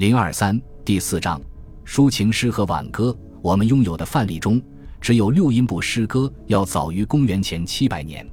[0.00, 1.38] 零二三第四章，
[1.84, 3.14] 抒情诗和挽歌。
[3.42, 4.58] 我们拥有的范例中，
[4.98, 8.26] 只有六音部诗歌要早于公元前七百年。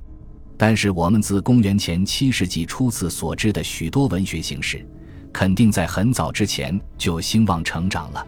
[0.56, 4.88] 但是，我们自公元前七世纪初次所知的许多文学形式，
[5.34, 8.26] 肯定在很早之前就兴旺成长了。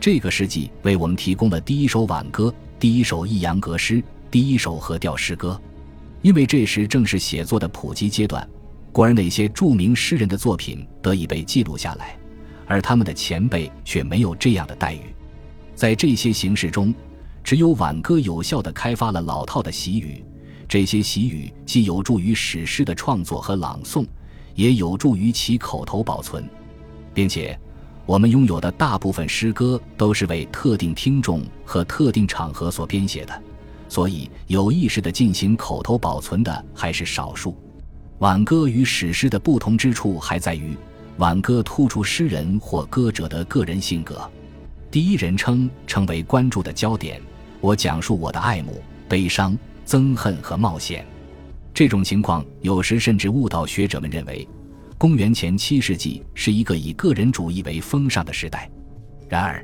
[0.00, 5.60] 这个世纪为我们提供了第一首挽歌、第一首抑扬格诗、第一首和调诗歌。
[6.22, 8.48] 因为这时正是写作的普及阶段，
[8.90, 12.16] 故而那些著名诗人的作品得以被记录下来，
[12.70, 15.00] 而他们的前辈却没有这样的待遇。
[15.74, 16.94] 在这些形式中，
[17.42, 20.24] 只有挽歌有效地开发了老套的习语。
[20.68, 24.06] 这些习语既有助于史诗的创作和朗诵，
[24.54, 26.48] 也有助于其口头保存，
[27.12, 27.58] 并且，
[28.06, 33.42] 我们拥有的大部分诗歌都是为特定听众和特定场合所编写的。
[33.88, 37.56] 所以，有意识地进行口头保存的还是少数。
[38.20, 40.76] 挽歌与史诗的不同之处还在于，
[41.20, 44.18] 挽歌突出诗人或歌者的个人性格，
[44.90, 47.20] 第一人称成为关注的焦点。
[47.60, 51.06] 我讲述我的爱慕、悲伤、憎恨和冒险。
[51.74, 54.48] 这种情况有时甚至误导学者们认为，
[54.96, 58.70] 公元前七世纪是一个以个人主义为风尚的时代。
[59.28, 59.62] 然而，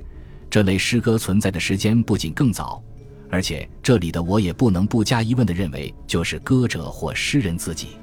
[0.50, 2.84] 这类诗歌存在的时间不仅更早。
[3.30, 7.96] 而且，这里的我也不能不加疑问地认为，就是歌者或诗人自己，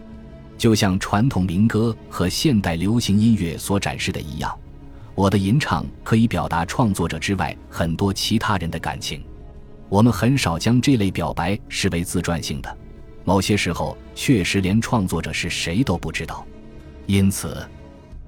[0.57, 4.57] 就像传统民歌和现代流行音乐所展示的一样，
[5.15, 9.23] 我的吟唱可以表达创作者之外很多其他人的感情。
[9.89, 12.77] 我们很少将这类表白视为自传性的，
[13.23, 16.45] 某些时候确实连创作者是谁都不知道。
[17.05, 17.57] 因此，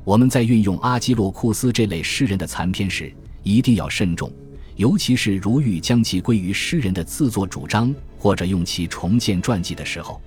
[0.04, 4.32] 我们在运用阿基洛库斯这类诗人的残篇时，一定要慎重。
[4.76, 10.22] 尤其是如欲将其归于诗人的自作主张，或者用其重建传记的时候，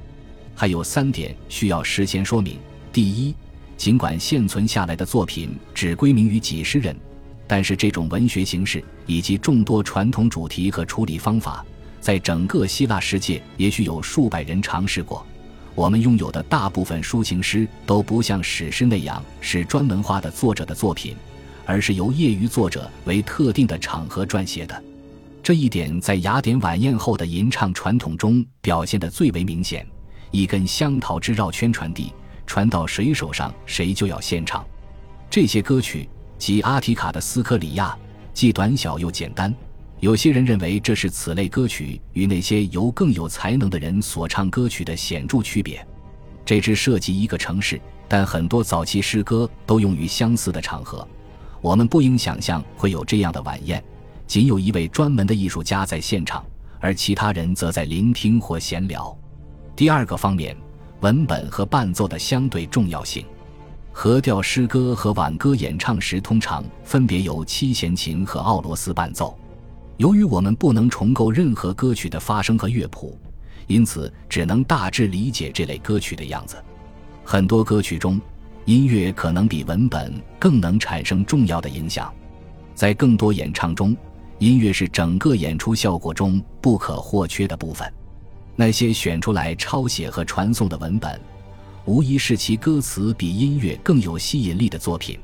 [0.60, 2.58] 还有三点需要事先说明：
[2.92, 3.32] 第一，
[3.76, 6.96] 尽管现存下来的作品只归名于几十人，
[7.46, 11.64] 但是这种文学形式以及众多传统主题和处理方法，
[12.00, 15.24] 在整个希腊世界也许有数百人尝试过。
[15.76, 21.14] 我们拥有的大部分抒情诗都不像史诗那样是专门化的作者的作品。
[21.64, 24.82] 而是由业余作者为特定的场合撰写的，
[25.42, 29.86] 这一点在雅典晚宴后的吟唱传统中表现得最为明显。
[30.30, 32.12] 一根香桃枝绕圈传递，
[32.46, 34.64] 传到谁手上，谁就要献唱。
[35.30, 36.08] 这些歌曲
[36.38, 37.96] 及阿提卡的斯科里亚，
[38.32, 39.54] 既短小又简单。
[40.00, 45.84] 有些人认为这是此类歌曲与那些由更有才能的人所唱歌曲的显著区别。
[46.44, 51.06] 这只涉及一个城市，但很多早期诗歌都用于相似的场合。
[51.60, 53.82] 我们不应想象会有这样的晚宴，
[54.26, 56.46] 仅有一位专门的艺术家在现场，
[56.78, 59.14] 而其他人则在聆听或闲聊。
[59.78, 60.56] 第二个方面，
[61.02, 63.24] 文本和伴奏的相对重要性。
[63.92, 69.38] 和调诗歌和挽歌演唱时，通常分别由七弦琴和奥罗斯伴奏。
[69.98, 73.16] 由于我们不能重构任何歌曲的发声和乐谱，
[73.68, 76.56] 因此只能大致理解这类歌曲的样子。
[77.22, 78.20] 很多歌曲中。
[78.64, 82.12] 音乐可能比文本更能产生重要的影响，
[82.74, 83.96] 在更多演唱中，
[84.40, 87.90] 音乐是整个演出效果中不可或缺的部分。
[88.60, 91.20] 那些选出来抄写和传颂的文本，
[91.84, 95.16] 无疑是其歌词比音乐更有吸引力的作品。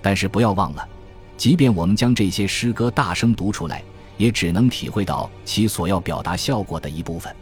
[0.00, 0.88] 但是不要忘了，
[1.36, 3.82] 即便我们将这些诗歌大声读出来，
[4.16, 7.34] 也只能体会到其所要表达效果的一部分。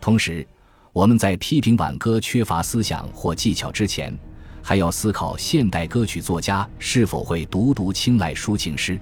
[0.00, 0.46] 同时，
[0.94, 4.18] 我们在批评挽歌缺乏思想或技巧之前，
[4.62, 8.98] 还要思考现代歌曲作家是否会独独青睐抒情诗。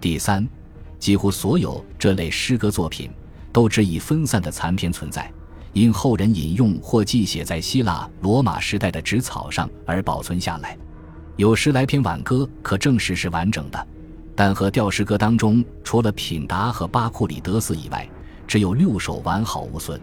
[0.00, 0.48] 第三，
[1.00, 3.10] 几乎所有这类诗歌作品
[3.52, 5.32] 都只以分散的残篇存在，
[5.72, 10.76] 因后人引用或记写在希腊、罗马时代的纸草上而保存下来。
[11.36, 13.86] 有十来篇挽歌可证实是完整的，
[14.34, 18.08] 但和调诗歌当中除了品达和巴库里德斯以外，
[18.46, 20.00] 只有六首完好无损。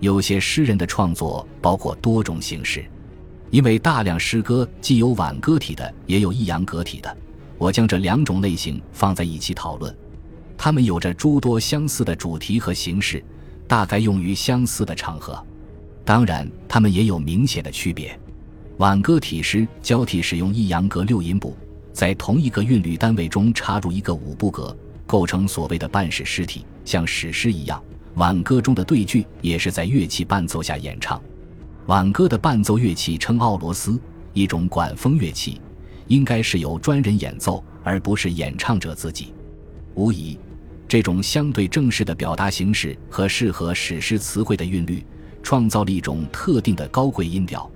[0.00, 2.84] 有些诗人的创作包括多种形式。
[3.50, 7.16] 因为大量诗歌既有挽歌体的，也有抑扬格体的，
[7.56, 9.96] 我将这两种类型放在一起讨论。
[10.56, 13.22] 它们有着诸多相似的主题和形式，
[13.66, 15.44] 大概用于相似的场合。
[16.04, 18.18] 当然，它们也有明显的区别。
[18.78, 21.56] 挽歌体诗交替使用抑扬格六音部，
[21.92, 27.82] 在同一个韵律单位中插入一个五部格，构成所谓的半史诗体，像史诗一样。
[28.16, 31.20] 挽歌中的对句也是在乐器伴奏下演唱。
[31.86, 34.00] 挽歌的伴奏乐器称奥罗斯，
[34.32, 35.60] 一种管风乐器，
[36.08, 39.32] 应该是由专人演奏，而不是演唱者自己。
[39.94, 40.38] 无疑，
[40.88, 45.04] 这种相对正式的表达形式和适合史诗词汇的韵律，
[45.42, 47.70] 创造了一种特定的高贵音调，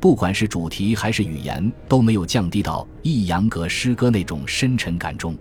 [0.00, 5.36] 不管是主题还是语言，都没有降低到抑扬格诗歌那种深沉感中。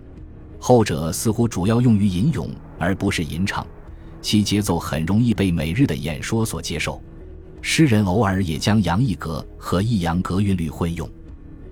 [0.59, 3.65] 后者似乎主要用于吟咏，而不是吟唱，
[4.21, 7.01] 其节奏很容易被每日的演说所接受。
[7.61, 11.09] 诗人偶尔也将扬抑格和抑扬格韵律混用，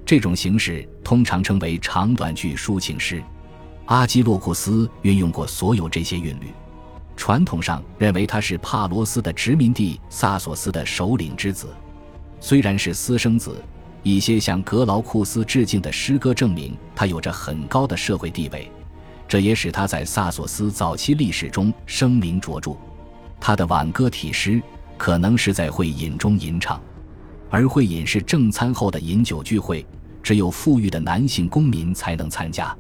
[0.06, 3.24] 这种形式通常称为长短句抒情诗。
[3.86, 6.52] 阿基洛库斯运用过所有这些韵律，
[7.16, 11.68] 传统上认为他是帕罗斯的殖民地萨索斯的首领之子。
[12.40, 13.64] 虽然是私生子，
[14.02, 18.72] 一些向格劳库斯致敬的诗歌证明他有着很高的社会地位，
[19.28, 22.72] 这也使他在萨索斯早期历史中声名卓著。
[23.40, 24.60] 他的挽歌体诗
[24.98, 26.82] 可能是在会饮中吟唱，
[27.52, 29.86] 而会饮是正餐后的饮酒聚会，
[30.24, 32.76] 只有富裕的男性公民才能参加。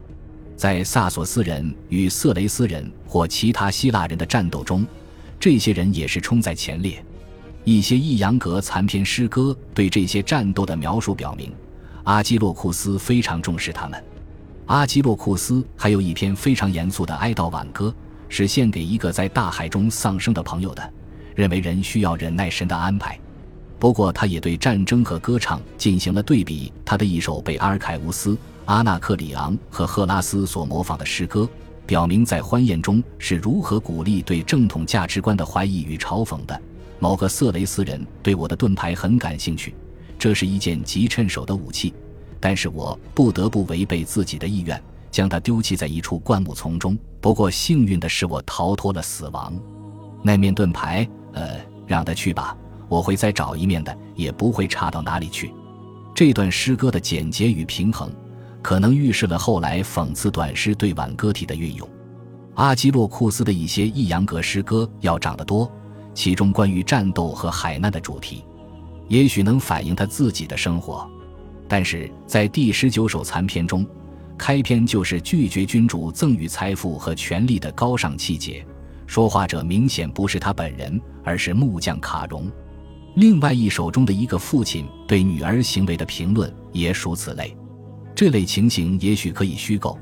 [0.56, 4.86] 在萨索斯人与色雷斯人或其他希腊人的战斗中，
[5.40, 7.04] 这些人也是冲在前列。
[7.63, 11.52] 一些抑扬格残篇诗歌对这些战斗的描述表明，
[12.04, 14.02] 阿基洛库斯非常重视他们。
[14.68, 17.94] 阿基洛库斯还有一篇非常严肃的哀悼挽歌，
[18.30, 20.94] 是献给一个在大海中丧生的朋友的，
[21.36, 23.19] 认为人需要忍耐神的安排。
[23.78, 26.72] 不过，他也对战争和歌唱进行了对比。
[26.86, 28.38] 他的一首被阿尔凯乌斯。
[28.65, 31.47] 阿纳克里昂和赫拉斯所模仿的诗歌，
[31.85, 36.59] 表明在欢宴中是如何鼓励对正统价值观的怀疑与嘲讽的。
[36.97, 39.75] 某个色雷斯人对我的盾牌很感兴趣，
[40.17, 41.94] 这是一件极趁手的武器，
[42.39, 44.81] 但是我不得不违背自己的意愿，
[45.12, 46.97] 将它丢弃在一处灌木丛中。
[47.21, 49.53] 不过幸运的是，我逃脱了死亡。
[50.23, 52.57] 那面盾牌，呃，让他去吧，
[52.89, 55.53] 我会再找一面的，也不会差到哪里去。
[56.15, 58.12] 这段诗歌的简洁与平衡。
[58.65, 61.88] 可能预示了后来讽刺短诗对挽歌体的运用。
[62.56, 65.71] 阿基洛库斯的一些抑扬格诗歌要长得多，
[66.15, 68.44] 其中关于战斗和海难的主题，
[69.07, 71.07] 也许能反映他自己的生活。
[71.67, 73.85] 但是在第十九首残篇中，
[74.35, 78.65] 开篇就是拒绝君主赠予财富和权力的高尚气节，
[79.06, 82.51] 说话者明显不是他本人，而是木匠卡戎。
[83.13, 87.56] 另外一首中的一个父亲对女儿行为的评论也属此类。
[88.15, 90.00] 这类情形也许可以虚构，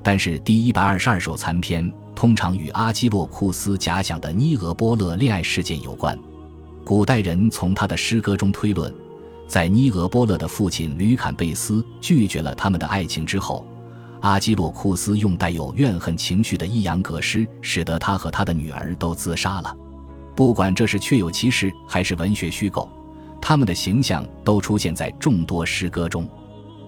[0.00, 6.16] 但是第一百二十二首残篇通常与阿基洛库斯假想的尼俄波勒恋爱事件有关。
[6.84, 8.94] 古代人从他的诗歌中推论，
[9.48, 13.66] 在尼俄波勒的父亲吕坎贝斯拒绝了他们的爱情之后，
[14.20, 19.76] 阿基洛库斯用带有怨恨情绪的抑扬格诗，使得他和他的女儿都自杀了。
[20.36, 22.88] 不管这是确有其事还是文学虚构，
[23.40, 26.28] 他们的形象都出现在众多诗歌中。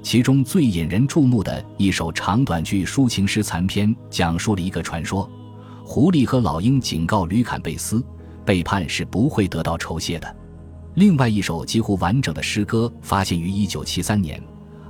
[0.03, 5.29] 其中最引人注目的一首长短句抒情诗残篇，讲述了一个传说：
[5.85, 8.03] 狐狸和老鹰警告吕坎贝斯，
[8.45, 10.37] 背叛是不会得到酬谢的。
[10.95, 14.43] 另外一首几乎完整的诗歌发现于1973年，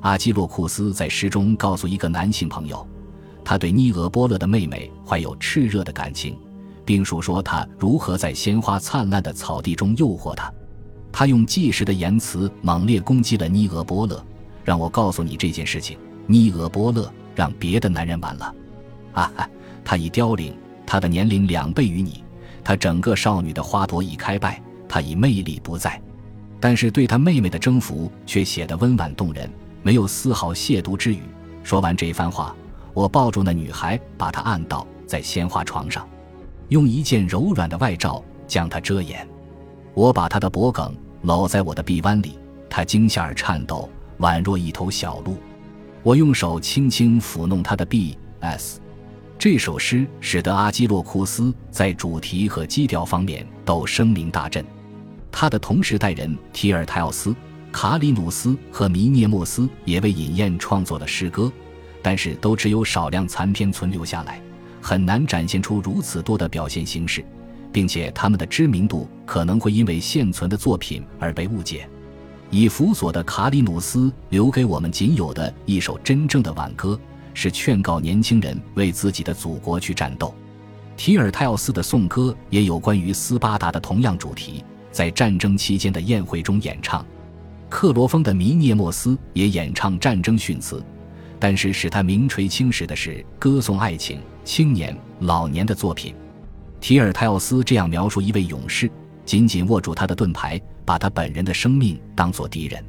[0.03, 2.87] 阿基洛库斯在诗中告诉一个男性朋友，
[3.45, 6.39] 他对尼俄波勒的妹妹怀有炽热的感情，
[6.85, 10.53] 并述说他如何在鲜花灿烂的草地中诱惑她。
[11.11, 14.25] 他用即时的言辞猛烈攻击了尼俄波勒。
[14.69, 18.55] 让我告诉你这件事情，尼俄波勒让别的男人完了，
[19.15, 19.49] 啊哈，
[19.83, 20.55] 他已凋零，
[20.85, 22.23] 他的年龄两倍于你，
[22.63, 25.99] 他整个少女的花朵已开败，他已魅力不在，
[26.61, 29.51] 但是对他妹妹的征服却写得温婉动人，
[29.83, 31.23] 没有丝毫亵渎之语。
[31.63, 32.55] 说完这番话，
[32.93, 36.07] 我抱住那女孩，把她按倒在鲜花床上，
[36.69, 39.27] 用一件柔软的外罩将她遮掩，
[39.95, 42.39] 我把她的脖颈搂在我的臂弯里，
[42.69, 43.89] 她惊吓而颤抖。
[44.19, 45.37] 宛若一头小鹿，
[46.03, 48.81] 我用手轻轻抚弄他的 B.S。
[49.39, 54.65] 这首诗使得阿基洛库斯在主题和基调方面都声名大振。
[55.31, 57.35] 他的同时代人提尔泰奥斯、
[57.71, 61.53] 卡里努斯和弥涅莫斯也为饮宴创作了诗歌，
[62.03, 64.43] 但是都只有少量残篇存留下来，
[64.83, 67.25] 很难展现出如此多的表现形式，
[67.71, 71.89] 并且他们的知名度可能会因为现存的作品而被误解。
[72.51, 76.99] 以辅佐的卡里努斯留给我们仅有的一首真正的挽歌，
[77.35, 80.35] 是劝告年轻人为自己的祖国去战斗。
[80.97, 87.05] 提尔泰奥斯的颂歌也有关于斯巴达的同样主题，在战争期间的宴会中演唱。
[87.69, 90.83] 克罗峰的弥涅莫斯也演唱战争训词，
[91.39, 96.15] 但是使他名垂青史的是歌颂爱情、青年、老年的作品。
[96.81, 98.91] 提尔泰奥斯这样描述一位勇士。
[99.25, 102.83] 紧紧握住他的盾牌，把他本人的生命当作敌人。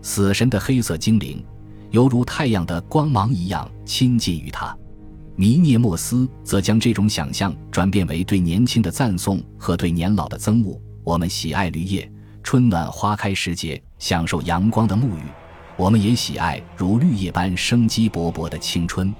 [0.00, 1.44] 死神的黑色精灵，
[1.90, 4.76] 犹如太阳的光芒一样亲近于他。
[5.34, 10.80] 弥涅莫斯则将这种想象转变为对年轻的赞颂和对年老的憎恶。
[11.02, 12.08] 我们喜爱绿叶，
[12.44, 15.22] 春暖花开时节，享受阳光的沐浴。
[15.76, 19.12] 我们也喜爱如绿叶般生机勃勃的青春。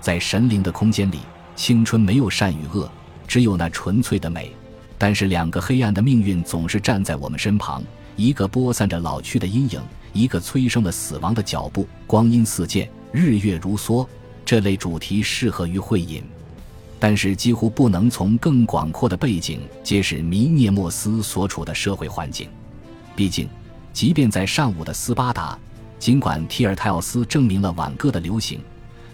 [0.00, 1.18] 在神灵的空间里，
[1.56, 2.88] 青春没有善与恶，
[3.26, 4.54] 只有那纯粹的美。
[4.98, 7.82] 但是，两个黑暗的命运总是站在我们身旁：
[8.16, 9.80] 一个播散着老去的阴影，
[10.12, 11.86] 一个催生了死亡的脚步。
[12.06, 14.06] 光阴似箭，日月如梭，
[14.44, 16.22] 这类主题适合于会饮。
[16.98, 22.48] 但是，几乎不能从更广阔的背景揭示弥涅莫斯所处的社会环境。
[23.14, 23.46] 毕竟，
[23.92, 25.58] 即便在上午的斯巴达，
[25.98, 28.62] 尽管提尔泰奥斯证明了挽歌的流行，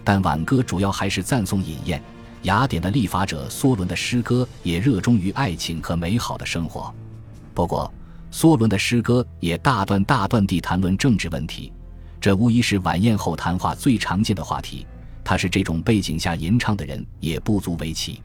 [0.04, 2.00] 但挽歌主要还是赞颂饮宴。
[2.42, 6.92] 雅典的立法者梭伦的诗歌也热衷于爱情和美好的生活，
[7.54, 7.92] 不过，
[8.32, 11.72] 梭伦的诗歌也大段大段地谈论政治问题，
[12.20, 14.86] 这无疑是晚宴后谈话最常见的话题。
[15.24, 18.20] 他是这种背景下吟唱的人也不足为奇。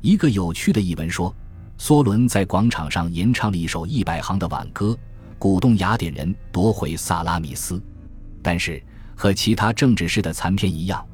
[0.00, 1.32] 一个有趣的译文说，
[1.78, 4.98] 梭伦在广场上吟唱了一首一百行的挽歌，
[5.38, 7.80] 鼓动雅典人夺回萨拉米斯。
[8.42, 8.82] 但是，
[9.14, 11.06] 和其他政治诗的残篇一样。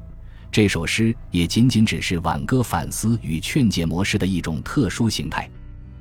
[0.51, 5.49] 这首诗也仅仅只是挽歌反思与劝诫模式的一种特殊形态。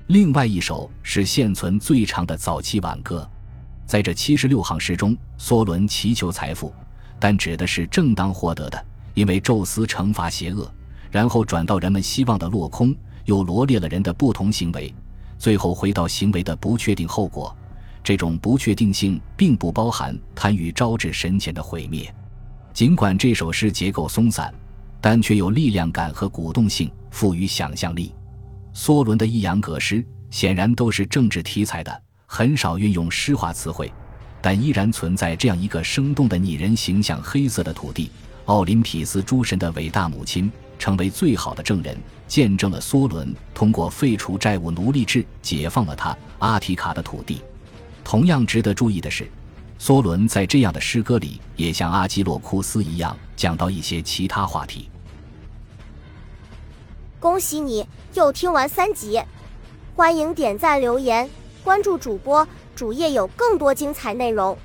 [0.07, 3.29] 另外一首是现存最长的早期挽歌，
[3.85, 6.73] 在这七十六行诗中，梭伦祈求财富，
[7.21, 10.73] 但指的是正当获得的，因为宙斯惩罚邪恶，
[11.11, 12.95] 然后转到人们希望的落空，
[13.27, 14.95] 又罗列了人的不同行为，
[15.39, 17.55] 最后回到行为的不确定后果。
[18.03, 22.11] 这种不确定性并不包含贪欲招致神前的毁灭。
[22.79, 24.55] 尽管这首诗结构松散，
[25.01, 28.15] 但却有力量感和鼓动性，富于想象力。
[28.73, 33.93] 梭伦的抑扬格诗显然都是政治题材的，很少运用诗化词汇，
[34.41, 38.13] 但依然存在这样一个生动的拟人形象：黑色的土地，
[38.45, 47.43] 奥林匹斯诸神的伟大母亲，成为最好的证人，见证了梭伦通过废除债务奴隶制解放了他阿提卡的土地。
[48.05, 49.29] 同样值得注意的是。
[49.79, 54.91] 梭伦在这样的诗歌里，也像阿基洛库斯一样讲到一些其他话题。
[57.21, 59.23] 恭喜你又听完三集，
[59.95, 61.29] 欢迎点赞、留言、
[61.63, 64.57] 关注主播，主页有更多精彩内容。